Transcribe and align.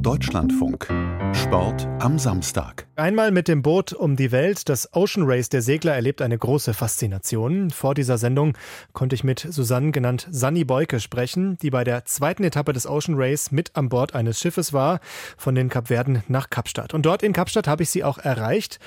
Deutschlandfunk. 0.00 0.88
Sport 1.36 1.86
am 2.00 2.18
Samstag. 2.18 2.86
Einmal 2.96 3.30
mit 3.30 3.46
dem 3.46 3.60
Boot 3.60 3.92
um 3.92 4.16
die 4.16 4.32
Welt. 4.32 4.68
Das 4.68 4.94
Ocean 4.94 5.26
Race 5.26 5.50
der 5.50 5.60
Segler 5.60 5.94
erlebt 5.94 6.22
eine 6.22 6.38
große 6.38 6.72
Faszination. 6.72 7.70
Vor 7.70 7.94
dieser 7.94 8.16
Sendung 8.16 8.56
konnte 8.94 9.14
ich 9.14 9.22
mit 9.22 9.46
Susanne, 9.50 9.92
genannt 9.92 10.26
Sanni 10.30 10.64
Beuke, 10.64 10.98
sprechen, 10.98 11.58
die 11.58 11.70
bei 11.70 11.84
der 11.84 12.06
zweiten 12.06 12.42
Etappe 12.42 12.72
des 12.72 12.86
Ocean 12.86 13.16
Race 13.18 13.52
mit 13.52 13.76
an 13.76 13.90
Bord 13.90 14.14
eines 14.14 14.40
Schiffes 14.40 14.72
war, 14.72 15.00
von 15.36 15.54
den 15.54 15.68
Kapverden 15.68 16.22
nach 16.26 16.48
Kapstadt. 16.48 16.94
Und 16.94 17.04
dort 17.04 17.22
in 17.22 17.34
Kapstadt 17.34 17.68
habe 17.68 17.82
ich 17.82 17.90
sie 17.90 18.02
auch 18.02 18.18
erreicht 18.18 18.78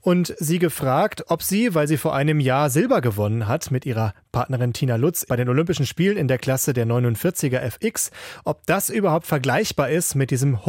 und 0.00 0.34
sie 0.38 0.58
gefragt, 0.58 1.24
ob 1.28 1.42
sie, 1.42 1.74
weil 1.74 1.88
sie 1.88 1.98
vor 1.98 2.14
einem 2.14 2.40
Jahr 2.40 2.70
Silber 2.70 3.02
gewonnen 3.02 3.46
hat 3.46 3.70
mit 3.70 3.84
ihrer 3.84 4.14
Partnerin 4.32 4.72
Tina 4.72 4.96
Lutz 4.96 5.26
bei 5.26 5.36
den 5.36 5.48
Olympischen 5.48 5.84
Spielen 5.86 6.16
in 6.16 6.28
der 6.28 6.38
Klasse 6.38 6.72
der 6.72 6.86
49er 6.86 7.58
FX, 7.58 8.10
ob 8.44 8.64
das 8.66 8.88
überhaupt 8.88 9.26
vergleichbar 9.26 9.90
ist 9.90 10.14
mit 10.14 10.30
diesem 10.30 10.64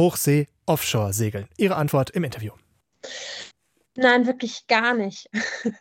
Hochsee-Offshore-Segeln. 0.70 1.48
Ihre 1.56 1.76
Antwort 1.76 2.10
im 2.10 2.24
Interview. 2.24 2.52
Nein, 3.96 4.26
wirklich 4.26 4.66
gar 4.68 4.94
nicht. 4.94 5.28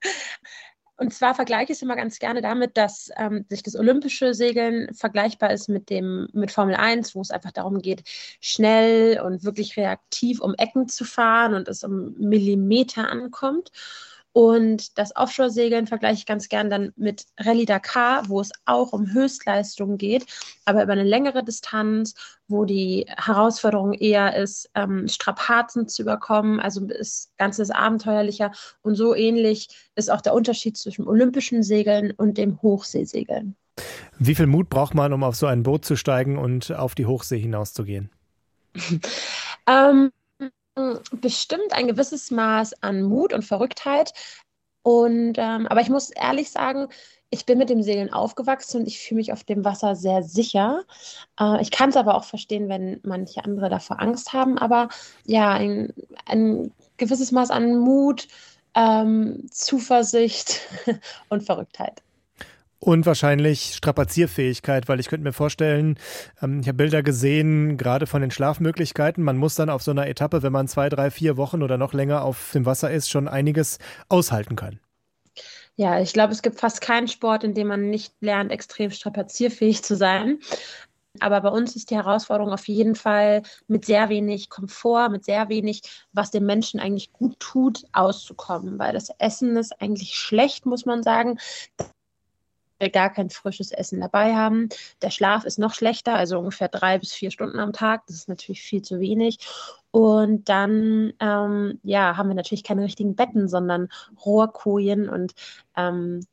Und 0.98 1.14
zwar 1.14 1.34
vergleiche 1.34 1.72
ich 1.72 1.78
es 1.78 1.82
immer 1.82 1.96
ganz 1.96 2.20
gerne 2.20 2.42
damit, 2.42 2.76
dass 2.76 3.10
ähm, 3.16 3.46
sich 3.48 3.64
das 3.64 3.76
olympische 3.76 4.34
Segeln 4.34 4.94
vergleichbar 4.94 5.52
ist 5.52 5.70
mit 5.70 5.90
dem 5.90 6.28
mit 6.34 6.52
Formel 6.52 6.76
1, 6.76 7.16
wo 7.16 7.22
es 7.22 7.32
einfach 7.32 7.54
darum 7.54 7.82
geht, 7.82 8.04
schnell 8.42 9.22
und 9.22 9.46
wirklich 9.46 9.78
reaktiv 9.78 10.42
um 10.42 10.56
Ecken 10.56 10.90
zu 10.90 11.06
fahren 11.06 11.54
und 11.54 11.70
es 11.70 11.86
um 11.86 12.16
Millimeter 12.18 13.10
ankommt. 13.10 13.72
Und 14.40 14.98
das 14.98 15.14
Offshore-Segeln 15.18 15.86
vergleiche 15.86 16.20
ich 16.20 16.26
ganz 16.26 16.48
gern 16.48 16.70
dann 16.70 16.94
mit 16.96 17.26
Rallye 17.42 17.66
Dakar, 17.66 18.30
wo 18.30 18.40
es 18.40 18.54
auch 18.64 18.94
um 18.94 19.12
Höchstleistungen 19.12 19.98
geht, 19.98 20.26
aber 20.64 20.82
über 20.82 20.94
eine 20.94 21.04
längere 21.04 21.44
Distanz, 21.44 22.16
wo 22.48 22.64
die 22.64 23.06
Herausforderung 23.18 23.92
eher 23.92 24.38
ist, 24.38 24.70
ähm, 24.76 25.10
Strapazen 25.10 25.90
zu 25.90 26.04
überkommen. 26.04 26.62
Also 26.62 26.80
das 26.86 27.34
Ganze 27.38 27.64
ist 27.64 27.72
abenteuerlicher. 27.72 28.54
Und 28.82 28.96
so 28.96 29.14
ähnlich 29.14 29.68
ist 29.96 30.10
auch 30.10 30.22
der 30.22 30.34
Unterschied 30.34 30.78
zwischen 30.78 31.06
olympischen 31.06 31.62
Segeln 31.62 32.12
und 32.12 32.38
dem 32.38 32.62
Hochseesegeln. 32.62 33.58
Wie 34.20 34.36
viel 34.36 34.48
Mut 34.48 34.70
braucht 34.70 34.94
man, 34.94 35.12
um 35.12 35.26
auf 35.26 35.36
so 35.36 35.48
ein 35.48 35.64
Boot 35.64 35.84
zu 35.84 35.98
steigen 35.98 36.38
und 36.38 36.72
auf 36.72 36.96
die 36.96 37.08
Hochsee 37.08 37.40
hinauszugehen? 37.40 38.10
ähm, 39.68 40.12
bestimmt 41.12 41.74
ein 41.74 41.88
gewisses 41.88 42.32
Maß 42.32 42.82
an 42.84 43.04
Mut 43.04 43.34
und 43.34 43.44
Verrücktheit. 43.44 44.14
Und 44.82 45.36
ähm, 45.38 45.68
aber 45.68 45.82
ich 45.82 45.90
muss 45.90 46.10
ehrlich 46.10 46.52
sagen, 46.52 46.88
ich 47.32 47.46
bin 47.46 47.58
mit 47.58 47.70
dem 47.70 47.84
Segeln 47.84 48.12
aufgewachsen 48.12 48.82
und 48.82 48.88
ich 48.88 49.00
fühle 49.00 49.20
mich 49.20 49.32
auf 49.34 49.44
dem 49.44 49.64
Wasser 49.64 49.96
sehr 49.96 50.24
sicher. 50.24 50.84
Äh, 51.40 51.62
ich 51.62 51.72
kann 51.72 51.90
es 51.90 51.98
aber 51.98 52.16
auch 52.16 52.24
verstehen, 52.24 52.70
wenn 52.70 53.00
manche 53.04 53.44
andere 53.44 53.70
davor 53.70 54.02
Angst 54.02 54.34
haben. 54.34 54.58
Aber 54.58 54.90
ja, 55.26 55.52
ein, 55.52 55.94
ein 56.26 56.72
gewisses 56.98 57.32
Maß 57.32 57.52
an 57.52 57.78
Mut, 57.78 58.28
ähm, 58.76 59.48
Zuversicht 59.52 60.62
und 61.30 61.44
Verrücktheit. 61.44 62.02
Und 62.82 63.06
wahrscheinlich 63.06 63.76
Strapazierfähigkeit, 63.76 64.88
weil 64.88 65.02
ich 65.02 65.10
könnte 65.10 65.26
mir 65.26 65.34
vorstellen, 65.34 66.00
ähm, 66.42 66.62
ich 66.62 66.68
habe 66.68 66.78
Bilder 66.78 67.04
gesehen, 67.04 67.78
gerade 67.78 68.08
von 68.08 68.22
den 68.22 68.32
Schlafmöglichkeiten. 68.32 69.22
Man 69.22 69.38
muss 69.38 69.56
dann 69.56 69.70
auf 69.70 69.84
so 69.84 69.92
einer 69.92 70.08
Etappe, 70.08 70.44
wenn 70.44 70.54
man 70.54 70.70
zwei, 70.70 70.88
drei, 70.88 71.12
vier 71.12 71.36
Wochen 71.36 71.62
oder 71.62 71.78
noch 71.78 71.94
länger 71.94 72.24
auf 72.24 72.52
dem 72.54 72.66
Wasser 72.66 72.90
ist, 72.90 73.10
schon 73.10 73.28
einiges 73.28 73.80
aushalten 74.08 74.56
können. 74.56 74.80
Ja, 75.76 76.00
ich 76.00 76.14
glaube, 76.14 76.32
es 76.32 76.42
gibt 76.42 76.60
fast 76.60 76.80
keinen 76.80 77.10
Sport, 77.10 77.44
in 77.44 77.54
dem 77.54 77.68
man 77.68 77.90
nicht 77.90 78.14
lernt, 78.22 78.52
extrem 78.52 78.92
strapazierfähig 78.92 79.84
zu 79.84 79.96
sein. 79.96 80.40
Aber 81.20 81.42
bei 81.42 81.50
uns 81.50 81.76
ist 81.76 81.90
die 81.90 81.96
Herausforderung 81.96 82.54
auf 82.54 82.68
jeden 82.68 82.96
Fall 82.96 83.44
mit 83.68 83.86
sehr 83.86 84.08
wenig 84.08 84.50
Komfort, 84.50 85.10
mit 85.10 85.26
sehr 85.26 85.50
wenig, 85.50 85.82
was 86.14 86.32
dem 86.32 86.46
Menschen 86.46 86.80
eigentlich 86.80 87.12
gut 87.12 87.38
tut, 87.40 87.84
auszukommen. 87.92 88.80
Weil 88.80 88.94
das 88.94 89.10
Essen 89.18 89.58
ist 89.58 89.82
eigentlich 89.82 90.16
schlecht, 90.16 90.66
muss 90.66 90.86
man 90.86 91.04
sagen 91.04 91.40
gar 92.88 93.10
kein 93.10 93.30
frisches 93.30 93.72
Essen 93.72 94.00
dabei 94.00 94.34
haben. 94.36 94.70
Der 95.02 95.10
Schlaf 95.10 95.44
ist 95.44 95.60
noch 95.60 95.74
schlechter, 95.74 96.16
also 96.16 96.40
ungefähr 96.40 96.70
drei 96.70 96.98
bis 96.98 97.12
vier 97.12 97.32
Stunden 97.32 97.60
am 97.60 97.74
Tag. 97.74 98.08
Das 98.08 98.16
ist 98.16 98.30
natürlich 98.30 98.62
viel 98.62 98.82
zu 98.82 99.02
wenig. 99.02 99.40
Und 99.92 100.48
dann 100.48 101.14
ähm, 101.20 101.80
ja, 101.84 102.16
haben 102.16 102.30
wir 102.30 102.36
natürlich 102.36 102.64
keine 102.64 102.84
richtigen 102.84 103.16
Betten, 103.16 103.50
sondern 103.50 103.90
Rohrkojen. 104.26 105.10
Und 105.10 105.34
ähm, 105.76 106.26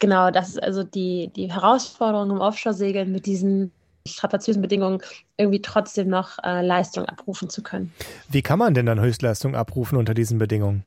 genau, 0.00 0.30
das 0.30 0.50
ist 0.50 0.62
also 0.62 0.84
die, 0.84 1.30
die 1.34 1.52
Herausforderung 1.52 2.30
im 2.30 2.40
Offshore-Segeln 2.40 3.12
mit 3.12 3.26
diesen 3.26 3.72
strapaziösen 4.06 4.62
Bedingungen 4.62 5.00
irgendwie 5.36 5.62
trotzdem 5.62 6.08
noch 6.08 6.38
äh, 6.44 6.64
Leistung 6.64 7.06
abrufen 7.06 7.48
zu 7.48 7.62
können. 7.62 7.92
Wie 8.28 8.42
kann 8.42 8.58
man 8.58 8.74
denn 8.74 8.86
dann 8.86 9.00
Höchstleistung 9.00 9.54
abrufen 9.54 9.98
unter 9.98 10.14
diesen 10.14 10.38
Bedingungen? 10.38 10.84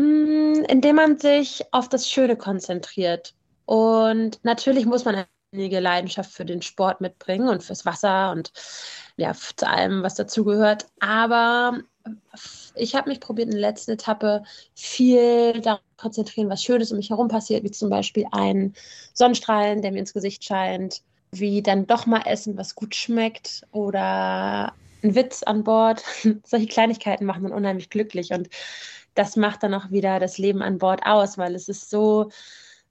Mm, 0.00 0.64
indem 0.68 0.96
man 0.96 1.18
sich 1.18 1.62
auf 1.72 1.88
das 1.88 2.08
Schöne 2.08 2.36
konzentriert. 2.36 3.34
Und 3.66 4.42
natürlich 4.42 4.86
muss 4.86 5.04
man 5.04 5.26
einige 5.52 5.80
Leidenschaft 5.80 6.32
für 6.32 6.44
den 6.44 6.62
Sport 6.62 7.00
mitbringen 7.00 7.48
und 7.48 7.62
fürs 7.62 7.84
Wasser 7.84 8.30
und 8.32 8.52
ja, 9.16 9.34
zu 9.34 9.68
allem, 9.68 10.02
was 10.02 10.14
dazugehört. 10.14 10.86
Aber 11.00 11.80
ich 12.74 12.94
habe 12.94 13.10
mich 13.10 13.20
probiert 13.20 13.48
in 13.48 13.60
der 13.60 13.70
letzten 13.70 13.92
Etappe 13.92 14.42
viel 14.74 15.60
darauf 15.60 15.80
konzentrieren, 15.98 16.48
was 16.48 16.64
Schönes 16.64 16.92
um 16.92 16.96
mich 16.96 17.10
herum 17.10 17.28
passiert, 17.28 17.62
wie 17.64 17.70
zum 17.70 17.90
Beispiel 17.90 18.26
ein 18.32 18.74
Sonnenstrahlen, 19.12 19.82
der 19.82 19.92
mir 19.92 19.98
ins 19.98 20.14
Gesicht 20.14 20.44
scheint, 20.44 21.02
wie 21.30 21.62
dann 21.62 21.86
doch 21.86 22.06
mal 22.06 22.22
Essen, 22.24 22.56
was 22.56 22.74
gut 22.74 22.94
schmeckt 22.94 23.66
oder 23.70 24.72
ein 25.02 25.14
Witz 25.14 25.42
an 25.42 25.64
Bord. 25.64 26.02
Solche 26.44 26.66
Kleinigkeiten 26.66 27.26
machen 27.26 27.42
dann 27.42 27.52
unheimlich 27.52 27.90
glücklich 27.90 28.30
und 28.30 28.48
das 29.14 29.36
macht 29.36 29.62
dann 29.62 29.74
auch 29.74 29.90
wieder 29.90 30.20
das 30.20 30.38
Leben 30.38 30.62
an 30.62 30.78
Bord 30.78 31.02
aus, 31.04 31.38
weil 31.38 31.54
es 31.54 31.68
ist 31.68 31.90
so, 31.90 32.30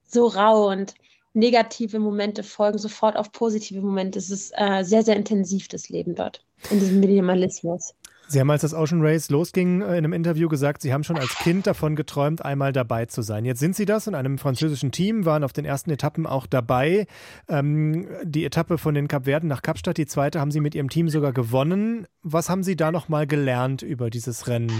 so 0.05 0.27
rau 0.27 0.69
und 0.69 0.93
negative 1.33 1.99
Momente 1.99 2.43
folgen 2.43 2.77
sofort 2.77 3.15
auf 3.15 3.31
positive 3.31 3.81
Momente. 3.81 4.19
Es 4.19 4.29
ist 4.29 4.51
äh, 4.55 4.83
sehr, 4.83 5.03
sehr 5.03 5.15
intensiv, 5.15 5.67
das 5.67 5.89
Leben 5.89 6.15
dort, 6.15 6.43
in 6.69 6.79
diesem 6.79 6.99
Minimalismus. 6.99 7.93
Sie 8.31 8.39
haben, 8.39 8.51
als 8.51 8.61
das 8.61 8.75
Ocean 8.75 9.01
Race 9.01 9.31
losging, 9.31 9.81
äh, 9.81 9.85
in 9.85 9.91
einem 9.91 10.13
Interview 10.13 10.49
gesagt, 10.49 10.83
Sie 10.83 10.93
haben 10.93 11.03
schon 11.03 11.17
als 11.17 11.33
Kind 11.35 11.65
davon 11.65 11.95
geträumt, 11.95 12.45
einmal 12.45 12.71
dabei 12.71 13.07
zu 13.07 13.23
sein. 13.23 13.43
Jetzt 13.43 13.59
sind 13.59 13.75
Sie 13.75 13.85
das 13.85 14.05
in 14.05 14.13
einem 14.13 14.37
französischen 14.37 14.91
Team, 14.91 15.25
waren 15.25 15.43
auf 15.43 15.51
den 15.51 15.65
ersten 15.65 15.89
Etappen 15.89 16.27
auch 16.27 16.45
dabei. 16.45 17.07
Ähm, 17.47 18.07
die 18.23 18.45
Etappe 18.45 18.77
von 18.77 18.93
den 18.93 19.07
Kapverden 19.07 19.49
nach 19.49 19.63
Kapstadt, 19.63 19.97
die 19.97 20.05
zweite, 20.05 20.39
haben 20.39 20.51
Sie 20.51 20.59
mit 20.59 20.75
Ihrem 20.75 20.89
Team 20.89 21.09
sogar 21.09 21.33
gewonnen. 21.33 22.05
Was 22.21 22.49
haben 22.49 22.61
Sie 22.61 22.75
da 22.75 22.91
nochmal 22.91 23.25
gelernt 23.25 23.81
über 23.81 24.11
dieses 24.11 24.47
Rennen? 24.47 24.71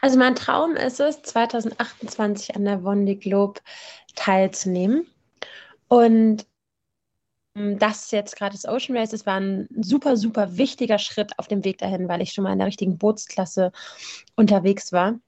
Also 0.00 0.18
mein 0.18 0.34
Traum 0.34 0.76
ist 0.76 1.00
es, 1.00 1.22
2028 1.22 2.56
an 2.56 2.64
der 2.64 2.80
Vendée 2.80 3.18
Globe 3.18 3.60
teilzunehmen. 4.14 5.06
Und 5.88 6.46
ähm, 7.56 7.78
das 7.78 8.10
jetzt 8.10 8.36
gerade 8.36 8.54
das 8.54 8.66
Ocean 8.66 8.96
Race, 8.96 9.10
das 9.10 9.26
war 9.26 9.40
ein 9.40 9.68
super, 9.80 10.16
super 10.16 10.56
wichtiger 10.56 10.98
Schritt 10.98 11.38
auf 11.38 11.48
dem 11.48 11.64
Weg 11.64 11.78
dahin, 11.78 12.08
weil 12.08 12.22
ich 12.22 12.32
schon 12.32 12.44
mal 12.44 12.52
in 12.52 12.58
der 12.58 12.68
richtigen 12.68 12.98
Bootsklasse 12.98 13.72
unterwegs 14.36 14.92
war. 14.92 15.18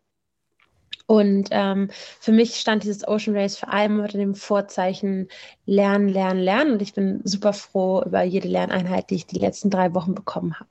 Und 1.07 1.49
ähm, 1.51 1.91
für 2.21 2.33
mich 2.33 2.57
stand 2.57 2.85
dieses 2.85 3.07
Ocean 3.07 3.37
Race 3.37 3.59
vor 3.59 3.73
allem 3.73 4.01
unter 4.01 4.19
dem 4.19 4.35
Vorzeichen 4.35 5.29
Lernen, 5.67 6.09
Lernen, 6.09 6.41
Lernen. 6.41 6.73
Und 6.73 6.83
ich 6.83 6.95
bin 6.95 7.21
super 7.25 7.53
froh 7.53 8.03
über 8.07 8.23
jede 8.23 8.49
Lerneinheit, 8.49 9.11
die 9.11 9.17
ich 9.17 9.27
die 9.27 9.39
letzten 9.39 9.69
drei 9.69 9.95
Wochen 9.95 10.15
bekommen 10.15 10.59
habe. 10.59 10.71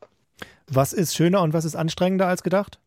Was 0.67 0.93
ist 0.93 1.15
schöner 1.15 1.41
und 1.41 1.53
was 1.53 1.65
ist 1.65 1.75
anstrengender 1.75 2.27
als 2.27 2.43
gedacht? 2.43 2.79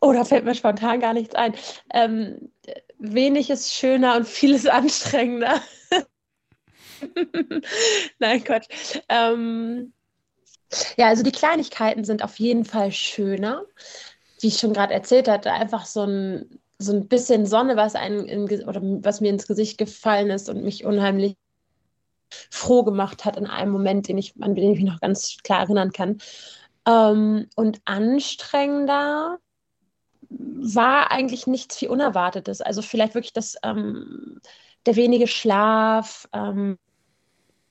Oh, 0.00 0.12
da 0.12 0.24
fällt 0.24 0.44
mir 0.44 0.54
spontan 0.54 1.00
gar 1.00 1.14
nichts 1.14 1.34
ein. 1.34 1.54
Ähm, 1.92 2.50
wenig 2.98 3.50
ist 3.50 3.72
schöner 3.72 4.16
und 4.16 4.26
vieles 4.26 4.66
anstrengender. 4.66 5.60
Nein, 8.18 8.44
Gott. 8.44 8.66
Ähm, 9.08 9.92
ja, 10.96 11.08
also 11.08 11.22
die 11.22 11.32
Kleinigkeiten 11.32 12.04
sind 12.04 12.22
auf 12.22 12.38
jeden 12.38 12.64
Fall 12.64 12.92
schöner. 12.92 13.64
Wie 14.40 14.48
ich 14.48 14.58
schon 14.58 14.72
gerade 14.74 14.92
erzählt 14.92 15.28
hatte, 15.28 15.52
einfach 15.52 15.86
so 15.86 16.04
ein, 16.04 16.60
so 16.78 16.92
ein 16.92 17.08
bisschen 17.08 17.46
Sonne, 17.46 17.76
was, 17.76 17.94
einem 17.94 18.26
in, 18.26 18.44
oder 18.66 18.80
was 18.82 19.20
mir 19.20 19.30
ins 19.30 19.46
Gesicht 19.46 19.78
gefallen 19.78 20.30
ist 20.30 20.50
und 20.50 20.62
mich 20.62 20.84
unheimlich 20.84 21.36
froh 22.50 22.82
gemacht 22.82 23.24
hat 23.24 23.36
in 23.36 23.46
einem 23.46 23.72
Moment, 23.72 24.08
den 24.08 24.18
ich, 24.18 24.34
an 24.40 24.54
den 24.54 24.72
ich 24.72 24.80
mich 24.80 24.90
noch 24.90 25.00
ganz 25.00 25.38
klar 25.42 25.60
erinnern 25.60 25.92
kann. 25.92 26.18
Ähm, 26.86 27.48
und 27.56 27.80
anstrengender 27.84 29.38
war 30.28 31.10
eigentlich 31.10 31.46
nichts 31.46 31.76
viel 31.76 31.88
Unerwartetes. 31.88 32.60
Also 32.60 32.82
vielleicht 32.82 33.14
wirklich 33.14 33.32
das, 33.32 33.56
ähm, 33.62 34.40
der 34.86 34.96
wenige 34.96 35.26
Schlaf, 35.26 36.28
ähm, 36.32 36.78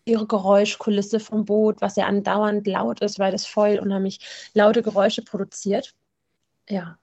ihre 0.05 0.27
Geräuschkulisse 0.27 1.19
vom 1.19 1.45
Boot, 1.45 1.81
was 1.81 1.95
ja 1.95 2.05
andauernd 2.05 2.67
laut 2.67 3.01
ist, 3.01 3.17
weil 3.19 3.31
das 3.31 3.45
voll 3.45 3.79
unheimlich 3.79 4.19
laute 4.53 4.83
Geräusche 4.83 5.23
produziert. 5.23 5.93
Ja. 6.69 6.97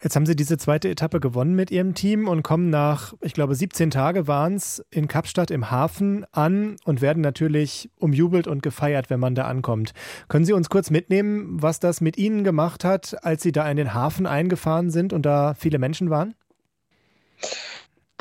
Jetzt 0.00 0.14
haben 0.14 0.26
Sie 0.26 0.36
diese 0.36 0.58
zweite 0.58 0.88
Etappe 0.88 1.18
gewonnen 1.18 1.56
mit 1.56 1.72
Ihrem 1.72 1.92
Team 1.92 2.28
und 2.28 2.44
kommen 2.44 2.70
nach, 2.70 3.14
ich 3.20 3.34
glaube, 3.34 3.56
17 3.56 3.90
Tage 3.90 4.28
waren 4.28 4.54
es 4.54 4.84
in 4.92 5.08
Kapstadt 5.08 5.50
im 5.50 5.72
Hafen 5.72 6.24
an 6.30 6.76
und 6.84 7.00
werden 7.00 7.20
natürlich 7.20 7.90
umjubelt 7.98 8.46
und 8.46 8.62
gefeiert, 8.62 9.10
wenn 9.10 9.18
man 9.18 9.34
da 9.34 9.46
ankommt. 9.46 9.94
Können 10.28 10.44
Sie 10.44 10.52
uns 10.52 10.70
kurz 10.70 10.90
mitnehmen, 10.90 11.60
was 11.60 11.80
das 11.80 12.00
mit 12.00 12.16
Ihnen 12.16 12.44
gemacht 12.44 12.84
hat, 12.84 13.16
als 13.24 13.42
Sie 13.42 13.50
da 13.50 13.68
in 13.68 13.76
den 13.76 13.92
Hafen 13.92 14.26
eingefahren 14.26 14.90
sind 14.90 15.12
und 15.12 15.26
da 15.26 15.54
viele 15.54 15.80
Menschen 15.80 16.10
waren? 16.10 16.36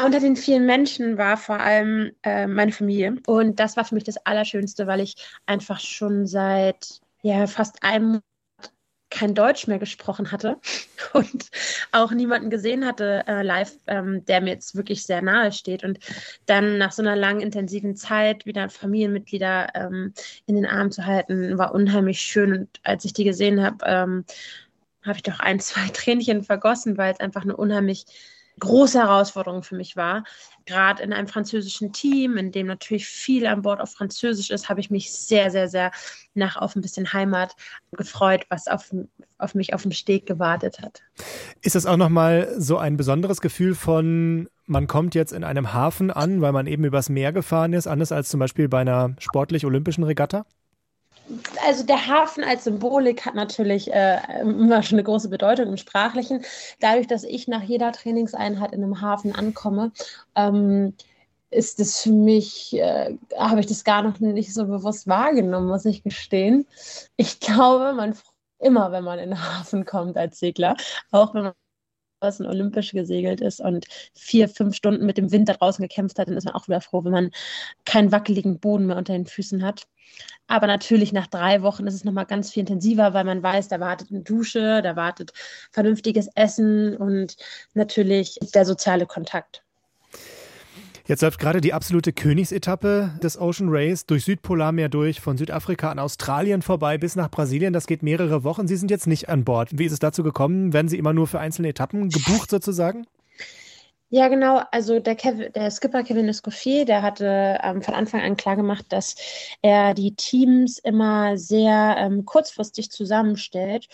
Unter 0.04 0.20
den 0.20 0.36
vielen 0.36 0.66
Menschen 0.66 1.20
war 1.20 1.38
vor 1.38 1.60
allem 1.60 2.12
äh, 2.24 2.48
meine 2.48 2.72
Familie. 2.72 3.18
Und 3.28 3.60
das 3.60 3.78
war 3.78 3.86
für 3.86 3.94
mich 3.94 4.04
das 4.04 4.18
Allerschönste, 4.26 4.88
weil 4.88 5.02
ich 5.02 5.16
einfach 5.46 5.80
schon 5.80 6.26
seit 6.26 7.02
ja, 7.22 7.46
fast 7.46 7.84
einem 7.84 8.22
kein 9.10 9.36
Deutsch 9.36 9.68
mehr 9.68 9.80
gesprochen 9.80 10.32
hatte 10.32 10.58
und 11.14 11.50
auch 11.92 12.12
niemanden 12.12 12.50
gesehen 12.50 12.86
hatte 12.86 13.24
äh, 13.28 13.42
live, 13.42 13.74
ähm, 13.88 14.26
der 14.26 14.42
mir 14.42 14.52
jetzt 14.52 14.76
wirklich 14.76 15.04
sehr 15.04 15.22
nahe 15.22 15.52
steht. 15.52 15.84
Und 15.84 16.00
dann 16.46 16.78
nach 16.78 16.92
so 16.92 17.02
einer 17.02 17.16
langen, 17.16 17.42
intensiven 17.42 17.96
Zeit 17.96 18.46
wieder 18.46 18.70
Familienmitglieder 18.70 19.70
ähm, 19.76 20.14
in 20.46 20.56
den 20.56 20.66
Arm 20.66 20.92
zu 20.92 21.06
halten, 21.06 21.58
war 21.58 21.74
unheimlich 21.74 22.20
schön. 22.20 22.54
Und 22.54 22.80
als 22.84 23.06
ich 23.06 23.14
die 23.14 23.24
gesehen 23.24 23.64
habe, 23.64 23.78
ähm, 23.86 24.26
habe 25.04 25.18
ich 25.18 25.24
doch 25.24 25.40
ein, 25.40 25.60
zwei 25.62 25.88
Tränchen 25.90 26.44
vergossen, 26.44 26.98
weil 26.98 27.14
es 27.14 27.20
einfach 27.20 27.44
eine 27.44 27.56
unheimlich 27.56 28.06
große 28.60 29.00
Herausforderung 29.00 29.64
für 29.64 29.76
mich 29.76 29.96
war. 29.96 30.24
Gerade 30.66 31.04
in 31.04 31.14
einem 31.14 31.28
französischen 31.28 31.94
Team, 31.94 32.38
in 32.38 32.52
dem 32.52 32.68
natürlich 32.68 33.06
viel 33.08 33.46
an 33.46 33.62
Bord 33.62 33.80
auf 33.80 33.92
Französisch 33.92 34.50
ist, 34.50 34.70
habe 34.70 34.80
ich 34.80 34.90
mich 34.90 35.12
sehr, 35.12 35.52
sehr, 35.52 35.68
sehr 35.68 35.92
nach 36.34 36.58
auf 36.58 36.76
ein 36.76 36.82
bisschen 36.82 37.14
Heimat 37.14 37.56
gefreut, 37.92 38.46
was 38.50 38.68
auf, 38.68 38.94
auf 39.38 39.56
mich 39.56 39.74
auf 39.74 39.84
dem 39.84 39.92
Steg 39.92 40.26
gewartet 40.26 40.80
hat. 40.82 41.02
Ist 41.62 41.76
das 41.76 41.86
auch 41.86 41.98
nochmal 41.98 42.54
so 42.58 42.78
ein 42.78 42.98
besonderes 42.98 43.42
Gefühl 43.42 43.76
von, 43.76 44.50
man 44.66 44.88
kommt 44.88 45.16
jetzt 45.16 45.34
in 45.34 45.44
einem 45.44 45.74
Hafen 45.74 46.12
an, 46.12 46.42
weil 46.42 46.52
man 46.52 46.68
eben 46.68 46.84
übers 46.84 47.10
Meer 47.10 47.32
gefahren 47.32 47.74
ist, 47.74 47.88
anders 47.88 48.12
als 48.12 48.30
zum 48.30 48.40
Beispiel 48.40 48.68
bei 48.68 48.82
einer 48.82 49.16
sportlich-olympischen 49.20 50.04
Regatta? 50.04 50.46
Also 51.66 51.84
der 51.84 52.08
Hafen 52.08 52.44
als 52.44 52.64
Symbolik 52.64 53.26
hat 53.26 53.36
natürlich 53.36 53.92
äh, 53.92 54.20
immer 54.42 54.84
schon 54.84 54.98
eine 54.98 55.04
große 55.04 55.30
Bedeutung 55.30 55.68
im 55.68 55.78
Sprachlichen. 55.78 56.44
Dadurch, 56.80 57.08
dass 57.08 57.24
ich 57.24 57.48
nach 57.48 57.64
jeder 57.64 57.92
Trainingseinheit 57.92 58.74
in 58.74 58.84
einem 58.84 59.02
Hafen 59.02 59.36
ankomme, 59.36 59.92
ähm, 60.36 60.94
ist 61.50 61.80
es 61.80 62.02
für 62.02 62.12
mich, 62.12 62.76
äh, 62.78 63.18
habe 63.38 63.60
ich 63.60 63.68
das 63.68 63.84
gar 63.84 64.04
noch 64.04 64.20
nicht 64.20 64.54
so 64.54 64.66
bewusst 64.66 65.08
wahrgenommen, 65.08 65.68
muss 65.68 65.86
ich 65.86 66.04
gestehen. 66.04 66.68
Ich 67.16 67.40
glaube, 67.40 67.94
man 67.94 68.14
freut 68.14 68.34
immer, 68.60 68.92
wenn 68.92 69.04
man 69.04 69.20
in 69.20 69.30
den 69.30 69.42
Hafen 69.42 69.86
kommt 69.86 70.18
als 70.18 70.40
Segler, 70.40 70.76
auch 71.12 71.34
wenn 71.34 71.44
man 71.44 71.54
was 72.20 72.40
in 72.40 72.46
Olympisch 72.46 72.92
gesegelt 72.92 73.42
ist 73.42 73.60
und 73.62 73.86
vier, 74.14 74.50
fünf 74.50 74.76
Stunden 74.76 75.06
mit 75.06 75.18
dem 75.18 75.32
Wind 75.32 75.50
da 75.50 75.54
draußen 75.54 75.82
gekämpft 75.82 76.20
hat, 76.20 76.28
dann 76.28 76.38
ist 76.38 76.46
man 76.46 76.56
auch 76.56 76.68
wieder 76.68 76.82
froh, 76.82 77.04
wenn 77.04 77.12
man 77.12 77.32
keinen 77.86 78.12
wackeligen 78.12 78.60
Boden 78.60 78.88
mehr 78.88 78.98
unter 78.98 79.14
den 79.14 79.26
Füßen 79.26 79.64
hat. 79.64 79.88
Aber 80.48 80.68
natürlich 80.68 81.14
nach 81.14 81.28
drei 81.28 81.62
Wochen 81.62 81.86
ist 81.88 81.94
es 81.94 82.04
nochmal 82.06 82.26
ganz 82.26 82.52
viel 82.52 82.62
intensiver, 82.62 83.14
weil 83.14 83.26
man 83.26 83.44
weiß, 83.44 83.68
da 83.68 83.80
wartet 83.80 84.10
eine 84.12 84.22
Dusche, 84.22 84.82
da 84.82 84.96
wartet 84.96 85.34
vernünftiges 85.72 86.30
Essen 86.36 86.96
und 86.98 87.36
natürlich 87.74 88.40
der 88.54 88.66
soziale 88.66 89.06
Kontakt. 89.06 89.64
Jetzt 91.08 91.22
läuft 91.22 91.40
gerade 91.40 91.62
die 91.62 91.72
absolute 91.72 92.12
Königsetappe 92.12 93.12
des 93.24 93.40
Ocean 93.40 93.70
Race 93.70 94.06
durch 94.06 94.26
Südpolarmeer 94.26 94.90
durch, 94.90 95.22
von 95.22 95.38
Südafrika 95.38 95.90
an 95.90 96.00
Australien 96.00 96.62
vorbei 96.62 96.98
bis 96.98 97.16
nach 97.16 97.32
Brasilien. 97.32 97.72
Das 97.72 97.88
geht 97.88 98.04
mehrere 98.04 98.44
Wochen. 98.44 98.68
Sie 98.68 98.76
sind 98.76 98.92
jetzt 98.92 99.08
nicht 99.08 99.30
an 99.30 99.46
Bord. 99.46 99.70
Wie 99.80 99.86
ist 99.86 99.94
es 99.94 100.00
dazu 100.00 100.22
gekommen? 100.22 100.74
Werden 100.74 100.90
Sie 100.90 100.98
immer 100.98 101.14
nur 101.14 101.28
für 101.28 101.40
einzelne 101.40 101.70
Etappen 101.70 102.10
gebucht 102.10 102.50
sozusagen? 102.50 103.08
Ja, 104.10 104.28
genau. 104.28 104.62
Also 104.72 105.00
der, 105.00 105.16
Kevin, 105.16 105.52
der 105.54 105.72
Skipper 105.72 106.04
Kevin 106.04 106.28
Escoffier, 106.28 106.84
der 106.84 107.02
hatte 107.02 107.58
ähm, 107.64 107.82
von 107.82 107.94
Anfang 107.94 108.20
an 108.20 108.36
klargemacht, 108.36 108.86
dass 108.90 109.16
er 109.62 109.94
die 109.94 110.14
Teams 110.14 110.78
immer 110.78 111.38
sehr 111.38 111.96
ähm, 112.00 112.26
kurzfristig 112.26 112.92
zusammenstellt. 112.92 113.88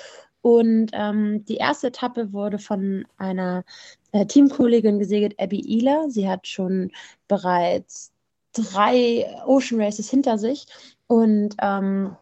Und 0.44 0.92
ähm, 0.92 1.46
die 1.46 1.56
erste 1.56 1.88
Etappe 1.88 2.34
wurde 2.34 2.60
von 2.60 3.06
einer 3.18 3.64
äh, 4.12 4.26
Teamkollegin 4.26 5.00
gesegelt, 5.00 5.40
Abby 5.40 5.62
Ehler. 5.62 6.10
Sie 6.10 6.28
hat 6.28 6.48
schon 6.48 6.92
bereits 7.30 8.12
drei 8.52 9.26
Ocean 9.48 9.82
Races 9.82 10.10
hinter 10.10 10.38
sich 10.38 10.68
und 11.08 11.56
ähm, 11.62 12.18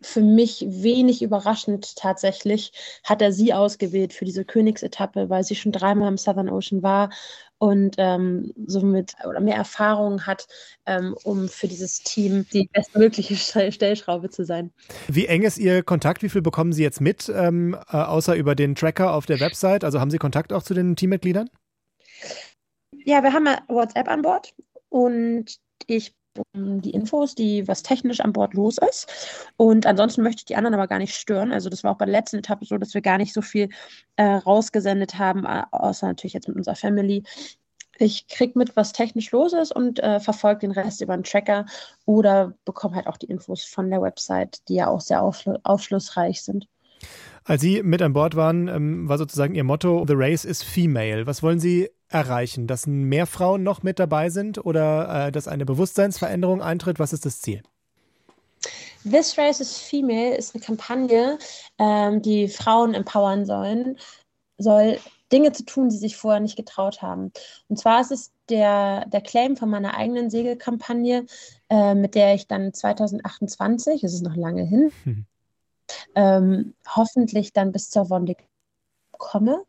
für 0.00 0.22
mich 0.22 0.64
wenig 0.66 1.22
überraschend 1.22 1.96
tatsächlich 1.96 2.72
hat 3.04 3.20
er 3.20 3.30
sie 3.30 3.52
ausgewählt 3.52 4.14
für 4.14 4.24
diese 4.24 4.46
Königsetappe, 4.46 5.28
weil 5.28 5.44
sie 5.44 5.54
schon 5.54 5.70
dreimal 5.70 6.08
im 6.08 6.18
Southern 6.18 6.48
Ocean 6.48 6.82
war 6.82 7.10
und 7.62 7.94
ähm, 7.98 8.52
somit 8.66 9.14
oder 9.24 9.38
mehr 9.38 9.54
Erfahrung 9.54 10.26
hat, 10.26 10.48
ähm, 10.84 11.14
um 11.22 11.48
für 11.48 11.68
dieses 11.68 12.00
Team 12.00 12.44
die 12.52 12.68
bestmögliche 12.72 13.36
Stellschraube 13.36 14.30
zu 14.30 14.44
sein. 14.44 14.72
Wie 15.06 15.26
eng 15.26 15.42
ist 15.42 15.58
Ihr 15.58 15.84
Kontakt? 15.84 16.24
Wie 16.24 16.28
viel 16.28 16.42
bekommen 16.42 16.72
Sie 16.72 16.82
jetzt 16.82 17.00
mit, 17.00 17.32
ähm, 17.32 17.76
äh, 17.88 17.98
außer 17.98 18.34
über 18.34 18.56
den 18.56 18.74
Tracker 18.74 19.14
auf 19.14 19.26
der 19.26 19.38
Website? 19.38 19.84
Also 19.84 20.00
haben 20.00 20.10
Sie 20.10 20.18
Kontakt 20.18 20.52
auch 20.52 20.64
zu 20.64 20.74
den 20.74 20.96
Teammitgliedern? 20.96 21.50
Ja, 23.04 23.22
wir 23.22 23.32
haben 23.32 23.46
WhatsApp 23.68 24.08
an 24.08 24.22
Bord 24.22 24.52
und 24.88 25.56
ich 25.86 26.16
die 26.54 26.90
Infos, 26.90 27.34
die 27.34 27.66
was 27.68 27.82
technisch 27.82 28.20
an 28.20 28.32
Bord 28.32 28.54
los 28.54 28.78
ist. 28.78 29.06
Und 29.56 29.86
ansonsten 29.86 30.22
möchte 30.22 30.40
ich 30.40 30.44
die 30.46 30.56
anderen 30.56 30.74
aber 30.74 30.86
gar 30.86 30.98
nicht 30.98 31.14
stören. 31.14 31.52
Also 31.52 31.68
das 31.68 31.84
war 31.84 31.92
auch 31.92 31.98
bei 31.98 32.06
der 32.06 32.12
letzten 32.12 32.38
Etappe 32.38 32.64
so, 32.64 32.78
dass 32.78 32.94
wir 32.94 33.02
gar 33.02 33.18
nicht 33.18 33.32
so 33.32 33.42
viel 33.42 33.68
äh, 34.16 34.24
rausgesendet 34.24 35.18
haben, 35.18 35.46
außer 35.46 36.06
natürlich 36.06 36.34
jetzt 36.34 36.48
mit 36.48 36.56
unserer 36.56 36.76
Family. 36.76 37.22
Ich 37.98 38.26
kriege 38.26 38.58
mit, 38.58 38.74
was 38.76 38.92
technisch 38.92 39.30
los 39.32 39.52
ist 39.52 39.74
und 39.74 40.00
äh, 40.00 40.18
verfolge 40.18 40.60
den 40.60 40.72
Rest 40.72 41.02
über 41.02 41.12
einen 41.12 41.24
Tracker 41.24 41.66
oder 42.06 42.54
bekomme 42.64 42.96
halt 42.96 43.06
auch 43.06 43.18
die 43.18 43.26
Infos 43.26 43.64
von 43.64 43.90
der 43.90 44.00
Website, 44.00 44.66
die 44.68 44.74
ja 44.76 44.88
auch 44.88 45.00
sehr 45.00 45.22
aufschlussreich 45.22 46.42
sind. 46.42 46.66
Als 47.44 47.60
Sie 47.60 47.82
mit 47.82 48.00
an 48.02 48.12
Bord 48.12 48.36
waren, 48.36 48.68
ähm, 48.68 49.08
war 49.08 49.18
sozusagen 49.18 49.54
Ihr 49.54 49.64
Motto, 49.64 50.04
The 50.06 50.14
Race 50.16 50.44
is 50.44 50.62
Female. 50.62 51.26
Was 51.26 51.42
wollen 51.42 51.58
Sie 51.58 51.90
erreichen? 52.08 52.66
Dass 52.66 52.86
mehr 52.86 53.26
Frauen 53.26 53.62
noch 53.62 53.82
mit 53.82 53.98
dabei 53.98 54.30
sind 54.30 54.64
oder 54.64 55.26
äh, 55.26 55.32
dass 55.32 55.48
eine 55.48 55.64
Bewusstseinsveränderung 55.64 56.62
eintritt? 56.62 56.98
Was 56.98 57.12
ist 57.12 57.26
das 57.26 57.40
Ziel? 57.40 57.62
This 59.02 59.36
Race 59.36 59.60
is 59.60 59.78
Female 59.78 60.36
ist 60.36 60.54
eine 60.54 60.62
Kampagne, 60.62 61.38
ähm, 61.78 62.22
die 62.22 62.46
Frauen 62.46 62.94
empowern 62.94 63.44
sollen, 63.44 63.98
soll 64.58 64.98
Dinge 65.32 65.50
zu 65.50 65.64
tun, 65.64 65.88
die 65.88 65.96
sich 65.96 66.16
vorher 66.16 66.40
nicht 66.40 66.56
getraut 66.56 67.02
haben. 67.02 67.32
Und 67.68 67.78
zwar 67.78 68.02
ist 68.02 68.12
es 68.12 68.30
der, 68.48 69.06
der 69.06 69.22
Claim 69.22 69.56
von 69.56 69.70
meiner 69.70 69.96
eigenen 69.96 70.30
Segelkampagne, 70.30 71.26
äh, 71.70 71.94
mit 71.94 72.14
der 72.14 72.34
ich 72.34 72.46
dann 72.46 72.72
2028, 72.72 74.04
es 74.04 74.14
ist 74.14 74.22
noch 74.22 74.36
lange 74.36 74.62
hin, 74.62 74.92
hm 75.02 75.26
ähm, 76.14 76.74
hoffentlich 76.88 77.52
dann 77.52 77.72
bis 77.72 77.90
zur 77.90 78.10
Wonde 78.10 78.36
komme. 79.12 79.64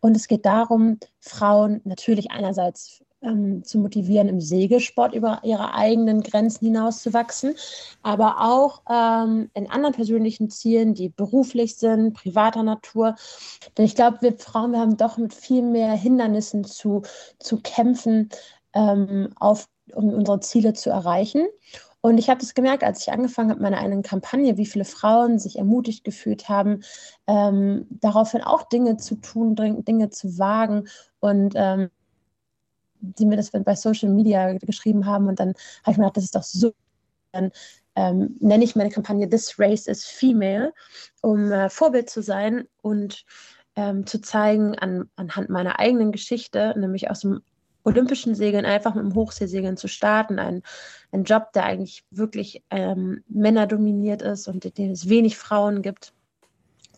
Und 0.00 0.16
es 0.16 0.28
geht 0.28 0.46
darum, 0.46 0.98
Frauen 1.20 1.80
natürlich 1.84 2.30
einerseits 2.30 3.02
ähm, 3.22 3.64
zu 3.64 3.78
motivieren, 3.78 4.28
im 4.28 4.40
Segelsport 4.40 5.14
über 5.14 5.40
ihre 5.42 5.74
eigenen 5.74 6.22
Grenzen 6.22 6.66
hinauszuwachsen, 6.66 7.54
aber 8.02 8.40
auch 8.40 8.82
ähm, 8.90 9.50
in 9.54 9.70
anderen 9.70 9.94
persönlichen 9.94 10.50
Zielen, 10.50 10.94
die 10.94 11.08
beruflich 11.08 11.76
sind, 11.76 12.14
privater 12.14 12.62
Natur. 12.62 13.16
Denn 13.76 13.84
ich 13.84 13.94
glaube, 13.94 14.18
wir 14.20 14.38
Frauen, 14.38 14.72
wir 14.72 14.80
haben 14.80 14.96
doch 14.96 15.16
mit 15.16 15.34
viel 15.34 15.62
mehr 15.62 15.92
Hindernissen 15.92 16.64
zu, 16.64 17.02
zu 17.38 17.60
kämpfen, 17.60 18.28
ähm, 18.74 19.30
auf, 19.36 19.68
um 19.94 20.12
unsere 20.12 20.40
Ziele 20.40 20.74
zu 20.74 20.90
erreichen. 20.90 21.46
Und 22.06 22.18
ich 22.18 22.30
habe 22.30 22.38
das 22.38 22.54
gemerkt, 22.54 22.84
als 22.84 23.00
ich 23.00 23.12
angefangen 23.12 23.50
habe, 23.50 23.60
meine 23.60 23.78
eigene 23.78 24.00
Kampagne, 24.00 24.56
wie 24.56 24.66
viele 24.66 24.84
Frauen 24.84 25.40
sich 25.40 25.58
ermutigt 25.58 26.04
gefühlt 26.04 26.48
haben, 26.48 26.84
ähm, 27.26 27.88
daraufhin 27.90 28.42
auch 28.42 28.62
Dinge 28.68 28.96
zu 28.96 29.16
tun, 29.16 29.56
Dinge 29.56 30.10
zu 30.10 30.38
wagen 30.38 30.86
und 31.18 31.54
ähm, 31.56 31.90
die 33.00 33.26
mir 33.26 33.36
das 33.36 33.50
bei 33.50 33.74
Social 33.74 34.10
Media 34.10 34.52
geschrieben 34.52 35.04
haben. 35.04 35.26
Und 35.26 35.40
dann 35.40 35.54
habe 35.82 35.90
ich 35.90 35.96
mir 35.96 36.04
gedacht, 36.04 36.18
das 36.18 36.24
ist 36.26 36.36
doch 36.36 36.44
so. 36.44 36.74
Dann 37.32 37.50
ähm, 37.96 38.36
nenne 38.38 38.62
ich 38.62 38.76
meine 38.76 38.90
Kampagne 38.90 39.28
This 39.28 39.58
Race 39.58 39.88
is 39.88 40.04
Female, 40.04 40.72
um 41.22 41.50
äh, 41.50 41.68
Vorbild 41.68 42.08
zu 42.08 42.22
sein 42.22 42.68
und 42.82 43.24
ähm, 43.74 44.06
zu 44.06 44.20
zeigen 44.20 44.78
an, 44.78 45.10
anhand 45.16 45.50
meiner 45.50 45.80
eigenen 45.80 46.12
Geschichte, 46.12 46.72
nämlich 46.78 47.10
aus 47.10 47.22
dem 47.22 47.42
olympischen 47.86 48.34
Segeln, 48.34 48.66
einfach 48.66 48.94
mit 48.94 49.04
dem 49.04 49.14
Hochseesegeln 49.14 49.76
zu 49.76 49.88
starten. 49.88 50.38
Ein, 50.38 50.62
ein 51.12 51.24
Job, 51.24 51.52
der 51.54 51.64
eigentlich 51.64 52.04
wirklich 52.10 52.62
ähm, 52.70 53.22
männerdominiert 53.28 54.22
ist 54.22 54.48
und 54.48 54.76
den 54.76 54.90
es 54.90 55.08
wenig 55.08 55.38
Frauen 55.38 55.80
gibt, 55.82 56.12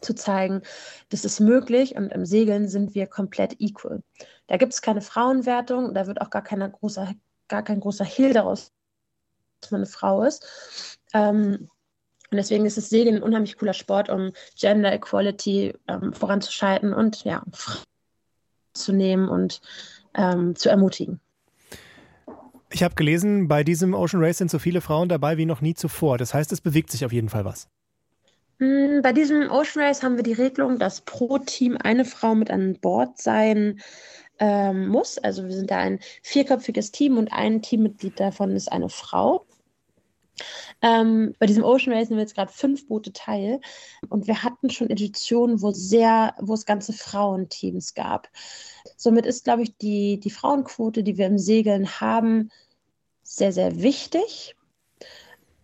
zu 0.01 0.15
zeigen, 0.15 0.63
das 1.11 1.25
ist 1.25 1.41
möglich 1.41 1.95
und 1.97 2.13
im 2.13 2.25
Segeln 2.25 2.69
sind 2.69 2.95
wir 2.95 3.07
komplett 3.07 3.61
equal. 3.61 4.03
Da 4.47 4.57
gibt 4.57 4.73
es 4.73 4.83
keine 4.83 5.01
Frauenwertung, 5.01 5.95
da 5.95 6.07
wird 6.07 6.21
auch 6.21 6.31
gar, 6.31 6.43
keiner 6.43 6.69
großer, 6.69 7.15
gar 7.49 7.63
kein 7.63 7.81
großer 7.81 8.05
Hehl 8.05 8.33
daraus, 8.33 8.73
dass 9.61 9.71
man 9.71 9.81
eine 9.81 9.87
Frau 9.87 10.23
ist. 10.23 10.99
Ähm, 11.13 11.69
Und 12.31 12.37
deswegen 12.37 12.67
ist 12.67 12.77
das 12.77 12.91
Segeln 12.91 13.17
ein 13.17 13.23
unheimlich 13.23 13.57
cooler 13.57 13.73
Sport, 13.73 14.11
um 14.11 14.33
Gender 14.55 14.93
Equality 14.93 15.75
ähm, 15.89 16.13
voranzuschreiten 16.13 16.93
und 16.93 17.25
ja, 17.25 17.43
zu 18.75 18.93
nehmen 18.93 19.29
und 19.29 19.61
ähm, 20.15 20.55
zu 20.57 20.69
ermutigen. 20.69 21.21
Ich 22.71 22.83
habe 22.83 22.95
gelesen, 22.95 23.49
bei 23.49 23.65
diesem 23.65 23.95
Ocean 23.95 24.23
Race 24.23 24.39
sind 24.39 24.51
so 24.51 24.59
viele 24.59 24.81
Frauen 24.81 25.09
dabei 25.09 25.39
wie 25.39 25.47
noch 25.47 25.61
nie 25.61 25.75
zuvor. 25.75 26.19
Das 26.19 26.35
heißt, 26.35 26.53
es 26.53 26.61
bewegt 26.61 26.91
sich 26.91 27.05
auf 27.05 27.13
jeden 27.13 27.29
Fall 27.29 27.45
was. 27.45 27.69
Hm, 28.59 29.01
bei 29.03 29.13
diesem 29.13 29.51
Ocean 29.51 29.85
Race 29.85 30.03
haben 30.03 30.17
wir 30.17 30.23
die 30.23 30.33
Regelung, 30.33 30.79
dass 30.79 31.01
pro 31.01 31.39
Team 31.39 31.79
eine 31.83 32.05
Frau 32.05 32.35
mit 32.35 32.51
an 32.51 32.75
Bord 32.81 33.19
sein 33.19 33.81
ähm, 34.39 34.89
muss. 34.89 35.17
Also 35.19 35.45
wir 35.45 35.53
sind 35.53 35.71
da 35.71 35.79
ein 35.79 36.01
vierköpfiges 36.23 36.91
Team 36.91 37.17
und 37.17 37.33
ein 37.33 37.63
Teammitglied 37.63 38.19
davon 38.21 38.53
ist 38.53 38.71
eine 38.71 38.89
Frau. 38.89 39.47
Ähm, 40.81 41.35
bei 41.39 41.47
diesem 41.47 41.65
Ocean 41.65 41.93
Race 41.93 42.09
nehmen 42.09 42.19
wir 42.19 42.25
jetzt 42.25 42.37
gerade 42.37 42.53
fünf 42.53 42.87
Boote 42.87 43.13
teil 43.13 43.61
und 44.09 44.29
wir 44.29 44.45
hatten 44.45 44.71
schon 44.71 44.91
Editionen, 44.91 45.61
wo 45.61 45.73
sehr, 45.73 46.35
wo 46.39 46.55
es 46.55 46.67
ganze 46.67 46.93
Frauenteams 46.93 47.95
gab. 47.95 48.29
Somit 48.97 49.27
ist, 49.27 49.45
glaube 49.45 49.63
ich, 49.63 49.77
die, 49.77 50.21
die 50.21 50.31
Frauenquote, 50.31 51.03
die 51.03 51.19
wir 51.19 51.27
im 51.27 51.39
Segeln 51.39 52.01
haben, 52.01 52.51
sehr, 53.23 53.53
sehr 53.53 53.83
wichtig. 53.83 54.55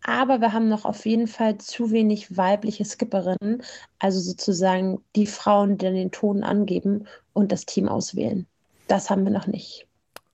Aber 0.02 0.40
wir 0.40 0.52
haben 0.52 0.68
noch 0.68 0.84
auf 0.84 1.06
jeden 1.06 1.28
Fall 1.28 1.56
zu 1.58 1.90
wenig 1.90 2.36
weibliche 2.36 2.84
Skipperinnen, 2.84 3.62
also 3.98 4.20
sozusagen 4.20 5.00
die 5.16 5.26
Frauen, 5.26 5.78
die 5.78 5.86
dann 5.86 5.94
den 5.94 6.10
Ton 6.10 6.42
angeben 6.42 7.06
und 7.32 7.52
das 7.52 7.64
Team 7.64 7.88
auswählen. 7.88 8.46
Das 8.86 9.08
haben 9.08 9.24
wir 9.24 9.32
noch 9.32 9.46
nicht. 9.46 9.86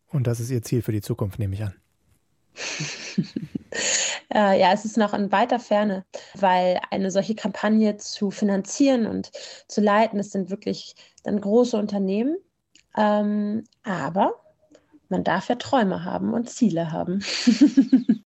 Und 0.08 0.26
das 0.26 0.40
ist 0.40 0.50
Ihr 0.50 0.62
Ziel 0.62 0.82
für 0.82 0.90
die 0.90 1.02
Zukunft, 1.02 1.38
nehme 1.38 1.54
ich 1.54 1.62
an. 1.62 1.74
äh, 4.32 4.60
ja, 4.60 4.72
es 4.72 4.84
ist 4.84 4.96
noch 4.96 5.14
in 5.14 5.32
weiter 5.32 5.58
Ferne, 5.58 6.04
weil 6.34 6.80
eine 6.90 7.10
solche 7.10 7.34
Kampagne 7.34 7.96
zu 7.96 8.30
finanzieren 8.30 9.06
und 9.06 9.30
zu 9.68 9.80
leiten, 9.80 10.18
das 10.18 10.30
sind 10.30 10.50
wirklich 10.50 10.94
dann 11.24 11.40
große 11.40 11.76
Unternehmen. 11.76 12.36
Ähm, 12.96 13.64
aber 13.82 14.34
man 15.08 15.24
darf 15.24 15.48
ja 15.48 15.56
Träume 15.56 16.04
haben 16.04 16.34
und 16.34 16.50
Ziele 16.50 16.92
haben. 16.92 17.22